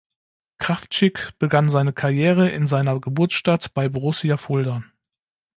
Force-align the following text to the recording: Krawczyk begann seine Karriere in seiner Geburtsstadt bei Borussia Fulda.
Krawczyk 0.57 1.31
begann 1.37 1.69
seine 1.69 1.93
Karriere 1.93 2.49
in 2.49 2.65
seiner 2.65 2.99
Geburtsstadt 2.99 3.75
bei 3.75 3.87
Borussia 3.87 4.37
Fulda. 4.37 4.81